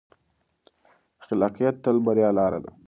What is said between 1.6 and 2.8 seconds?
تل د بریا لاره ده.